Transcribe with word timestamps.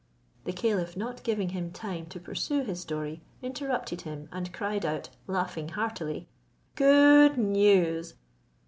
The 0.45 0.51
caliph 0.51 0.97
not 0.97 1.21
giving 1.21 1.49
him 1.49 1.69
time 1.69 2.07
to 2.07 2.19
pursue 2.19 2.63
his 2.63 2.79
story, 2.79 3.21
interrupted 3.43 4.01
him, 4.01 4.29
and 4.31 4.51
cried 4.51 4.83
out, 4.83 5.09
laughing 5.27 5.69
heartily, 5.69 6.27
"Good 6.73 7.37
news! 7.37 8.15